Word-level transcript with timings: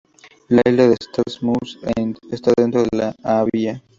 La 0.49 0.63
isla 0.67 0.87
de 0.87 0.95
East 1.19 1.43
Mouse 1.43 1.77
está 2.31 2.51
dentro 2.57 2.81
de 2.81 2.89
la 2.91 3.15
bahía. 3.21 3.83